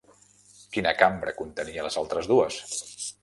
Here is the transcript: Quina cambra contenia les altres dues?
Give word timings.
Quina 0.77 0.93
cambra 1.01 1.35
contenia 1.43 1.85
les 1.89 1.99
altres 2.03 2.31
dues? 2.35 2.61